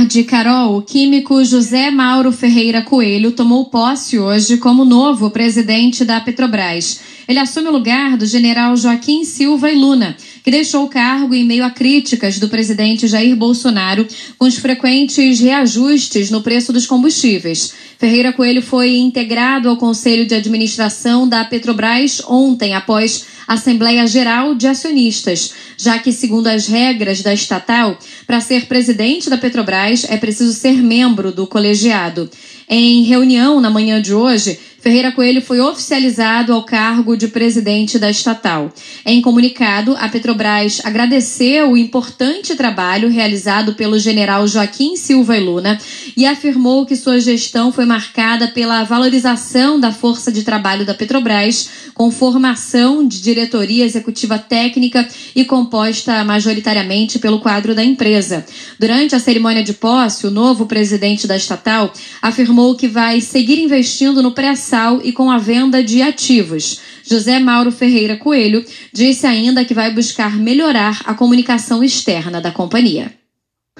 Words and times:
tarde, 0.00 0.24
Carol. 0.24 0.78
O 0.78 0.82
químico 0.82 1.44
José 1.44 1.90
Mauro 1.90 2.32
Ferreira 2.32 2.80
Coelho 2.80 3.32
tomou 3.32 3.66
posse 3.66 4.18
hoje 4.18 4.56
como 4.56 4.84
novo 4.84 5.30
presidente 5.30 6.06
da 6.06 6.20
Petrobras. 6.20 7.00
Ele 7.28 7.38
assume 7.38 7.68
o 7.68 7.72
lugar 7.72 8.16
do 8.16 8.24
general 8.24 8.76
Joaquim 8.76 9.24
Silva 9.24 9.70
e 9.70 9.76
Luna, 9.76 10.16
que 10.42 10.50
deixou 10.50 10.84
o 10.84 10.88
cargo 10.88 11.34
em 11.34 11.44
meio 11.44 11.64
a 11.64 11.70
críticas 11.70 12.38
do 12.38 12.48
presidente 12.48 13.06
Jair 13.06 13.36
Bolsonaro 13.36 14.06
com 14.38 14.46
os 14.46 14.56
frequentes 14.56 15.40
reajustes 15.40 16.30
no 16.30 16.42
preço 16.42 16.72
dos 16.72 16.86
combustíveis. 16.86 17.72
Ferreira 17.98 18.32
Coelho 18.32 18.62
foi 18.62 18.96
integrado 18.96 19.68
ao 19.68 19.76
Conselho 19.76 20.26
de 20.26 20.34
Administração 20.34 21.28
da 21.28 21.44
Petrobras 21.44 22.22
ontem, 22.26 22.74
após 22.74 23.26
Assembleia 23.46 24.06
Geral 24.06 24.54
de 24.54 24.66
Acionistas, 24.68 25.52
já 25.76 25.98
que, 25.98 26.12
segundo 26.12 26.46
as 26.46 26.66
regras 26.68 27.20
da 27.20 27.34
estatal, 27.34 27.98
para 28.26 28.40
ser 28.40 28.66
presidente 28.66 29.28
da 29.28 29.36
Petrobras 29.36 30.06
é 30.08 30.16
preciso 30.16 30.52
ser 30.52 30.82
membro 30.82 31.32
do 31.32 31.46
colegiado. 31.46 32.30
Em 32.68 33.02
reunião 33.02 33.60
na 33.60 33.68
manhã 33.68 34.00
de 34.00 34.14
hoje, 34.14 34.56
Ferreira 34.80 35.12
Coelho 35.12 35.42
foi 35.42 35.60
oficializado 35.60 36.54
ao 36.54 36.64
cargo 36.64 37.14
de 37.14 37.28
presidente 37.28 37.98
da 37.98 38.10
estatal. 38.10 38.72
Em 39.04 39.20
comunicado, 39.20 39.94
a 39.98 40.08
Petrobras 40.08 40.80
agradeceu 40.82 41.72
o 41.72 41.76
importante 41.76 42.54
trabalho 42.54 43.10
realizado 43.10 43.74
pelo 43.74 43.98
general 43.98 44.46
Joaquim 44.46 44.96
Silva 44.96 45.36
e 45.36 45.40
Luna 45.40 45.78
e 46.16 46.24
afirmou 46.24 46.86
que 46.86 46.96
sua 46.96 47.20
gestão 47.20 47.70
foi 47.70 47.84
marcada 47.84 48.48
pela 48.48 48.82
valorização 48.82 49.78
da 49.78 49.92
força 49.92 50.32
de 50.32 50.44
trabalho 50.44 50.86
da 50.86 50.94
Petrobras, 50.94 51.68
com 51.92 52.10
formação 52.10 53.06
de 53.06 53.20
diretoria 53.20 53.84
executiva 53.84 54.38
técnica 54.38 55.06
e 55.36 55.44
composta 55.44 56.24
majoritariamente 56.24 57.18
pelo 57.18 57.40
quadro 57.40 57.74
da 57.74 57.84
empresa. 57.84 58.46
Durante 58.78 59.14
a 59.14 59.20
cerimônia 59.20 59.62
de 59.62 59.74
posse, 59.74 60.26
o 60.26 60.30
novo 60.30 60.64
presidente 60.64 61.26
da 61.26 61.36
estatal 61.36 61.92
afirmou 62.22 62.74
que 62.74 62.88
vai 62.88 63.20
seguir 63.20 63.58
investindo 63.58 64.22
no 64.22 64.32
pré 64.32 64.56
e 65.02 65.12
com 65.12 65.30
a 65.30 65.38
venda 65.38 65.82
de 65.82 66.02
ativos. 66.02 66.80
José 67.02 67.38
Mauro 67.38 67.72
Ferreira 67.72 68.16
Coelho 68.16 68.64
disse 68.92 69.26
ainda 69.26 69.64
que 69.64 69.74
vai 69.74 69.92
buscar 69.92 70.36
melhorar 70.36 71.00
a 71.04 71.14
comunicação 71.14 71.82
externa 71.82 72.40
da 72.40 72.52
companhia. 72.52 73.12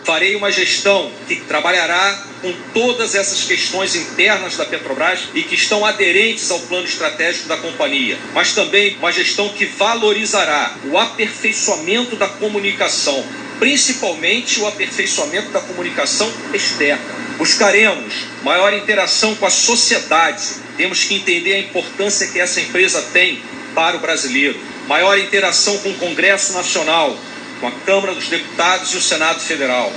Farei 0.05 0.34
uma 0.34 0.50
gestão 0.50 1.11
que 1.28 1.36
trabalhará 1.36 2.27
com 2.41 2.52
todas 2.72 3.14
essas 3.14 3.44
questões 3.44 3.94
internas 3.94 4.56
da 4.56 4.64
Petrobras 4.64 5.28
e 5.34 5.42
que 5.42 5.55
estão 5.55 5.84
aderentes 5.84 6.50
ao 6.50 6.58
plano 6.61 6.86
estratégico 6.86 7.48
da 7.48 7.58
companhia, 7.58 8.18
mas 8.33 8.55
também 8.55 8.96
uma 8.96 9.12
gestão 9.12 9.48
que 9.50 9.66
valorizará 9.66 10.74
o 10.91 10.96
aperfeiçoamento 10.96 12.16
da 12.16 12.28
comunicação, 12.28 13.22
principalmente 13.61 14.58
o 14.58 14.66
aperfeiçoamento 14.66 15.50
da 15.50 15.61
comunicação 15.61 16.33
externa. 16.53 17.05
Buscaremos 17.36 18.27
maior 18.42 18.72
interação 18.72 19.34
com 19.36 19.47
a 19.47 19.50
sociedade. 19.50 20.42
Temos 20.77 21.05
que 21.05 21.14
entender 21.14 21.52
a 21.52 21.58
importância 21.61 22.27
que 22.27 22.41
essa 22.41 22.61
empresa 22.61 23.02
tem 23.12 23.41
para 23.75 23.97
o 23.97 24.00
brasileiro. 24.00 24.58
Maior 24.89 25.19
interação 25.19 25.77
com 25.78 25.91
o 25.91 25.98
Congresso 25.98 26.55
Nacional, 26.55 27.17
com 27.61 27.69
a 27.69 27.72
Câmara 27.84 28.14
dos 28.14 28.28
Deputados 28.28 28.92
e 28.94 28.97
o 28.97 29.00
Senado 29.00 29.41
Federal. 29.41 29.92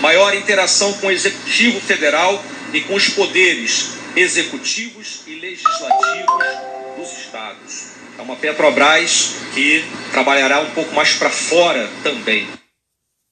Maior 0.00 0.34
interação 0.34 0.92
com 0.94 1.08
o 1.08 1.10
Executivo 1.10 1.80
Federal 1.80 2.42
e 2.72 2.80
com 2.82 2.94
os 2.94 3.08
poderes 3.08 3.90
executivos 4.14 5.22
e 5.26 5.34
legislativos 5.34 6.44
dos 6.96 7.18
estados. 7.18 7.88
É 8.16 8.22
uma 8.22 8.36
Petrobras 8.36 9.34
que 9.54 9.84
trabalhará 10.12 10.60
um 10.60 10.70
pouco 10.70 10.94
mais 10.94 11.12
para 11.14 11.30
fora 11.30 11.88
também. 12.02 12.57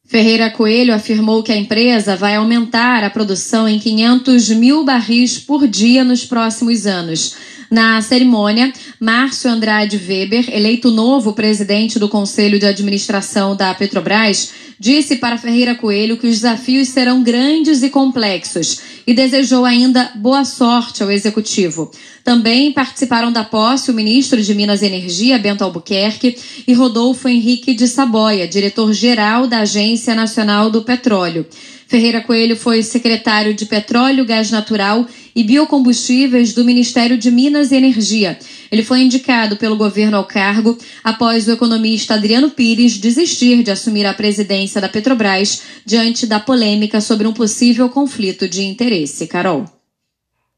Ferreira 0.06 0.48
Coelho 0.50 0.94
afirmou 0.94 1.42
que 1.42 1.50
a 1.50 1.56
empresa 1.56 2.14
vai 2.14 2.36
aumentar 2.36 3.02
a 3.02 3.10
produção 3.10 3.68
em 3.68 3.78
500 3.78 4.50
mil 4.50 4.84
barris 4.84 5.38
por 5.38 5.66
dia 5.66 6.04
nos 6.04 6.24
próximos 6.24 6.86
anos. 6.86 7.34
Na 7.70 8.00
cerimônia, 8.00 8.72
Márcio 9.00 9.50
Andrade 9.50 9.96
Weber, 9.96 10.48
eleito 10.52 10.90
novo 10.90 11.32
presidente 11.32 11.98
do 11.98 12.08
Conselho 12.08 12.58
de 12.58 12.66
Administração 12.66 13.56
da 13.56 13.74
Petrobras, 13.74 14.52
disse 14.78 15.16
para 15.16 15.38
Ferreira 15.38 15.74
Coelho 15.74 16.16
que 16.16 16.26
os 16.26 16.36
desafios 16.36 16.88
serão 16.88 17.22
grandes 17.22 17.82
e 17.82 17.90
complexos 17.90 18.80
e 19.06 19.14
desejou 19.14 19.64
ainda 19.64 20.12
boa 20.16 20.44
sorte 20.44 21.02
ao 21.02 21.10
executivo. 21.10 21.90
Também 22.22 22.72
participaram 22.72 23.32
da 23.32 23.44
posse 23.44 23.90
o 23.90 23.94
ministro 23.94 24.42
de 24.42 24.54
Minas 24.54 24.82
e 24.82 24.86
Energia, 24.86 25.38
Bento 25.38 25.62
Albuquerque, 25.62 26.36
e 26.66 26.72
Rodolfo 26.72 27.28
Henrique 27.28 27.72
de 27.72 27.86
Saboia, 27.86 28.48
diretor-geral 28.48 29.46
da 29.46 29.60
Agência 29.60 30.14
Nacional 30.14 30.70
do 30.70 30.82
Petróleo. 30.82 31.46
Ferreira 31.86 32.20
Coelho 32.20 32.56
foi 32.56 32.82
secretário 32.82 33.54
de 33.54 33.64
Petróleo, 33.64 34.24
Gás 34.24 34.50
Natural 34.50 35.06
e 35.36 35.44
Biocombustíveis 35.44 36.54
do 36.54 36.64
Ministério 36.64 37.18
de 37.18 37.30
Minas 37.30 37.70
e 37.70 37.76
Energia. 37.76 38.38
Ele 38.72 38.82
foi 38.82 39.02
indicado 39.02 39.58
pelo 39.58 39.76
governo 39.76 40.16
ao 40.16 40.24
cargo 40.24 40.78
após 41.04 41.46
o 41.46 41.52
economista 41.52 42.14
Adriano 42.14 42.50
Pires 42.50 42.96
desistir 42.96 43.62
de 43.62 43.70
assumir 43.70 44.06
a 44.06 44.14
presidência 44.14 44.80
da 44.80 44.88
Petrobras 44.88 45.60
diante 45.84 46.26
da 46.26 46.40
polêmica 46.40 47.02
sobre 47.02 47.28
um 47.28 47.34
possível 47.34 47.90
conflito 47.90 48.48
de 48.48 48.62
interesse. 48.62 49.26
Carol. 49.26 49.66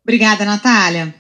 Obrigada, 0.05 0.45
Natália. 0.45 1.13